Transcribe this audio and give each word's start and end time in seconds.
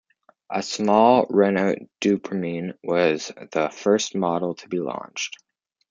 The 0.51 0.63
small 0.63 1.27
Renault 1.29 1.75
Dauphine 1.99 2.73
was 2.83 3.31
the 3.51 3.69
first 3.69 4.15
model 4.15 4.55
to 4.55 4.67
be 4.67 4.79
launched. 4.79 5.37